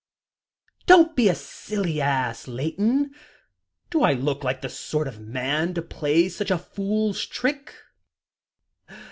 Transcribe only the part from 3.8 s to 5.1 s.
Do I look the sort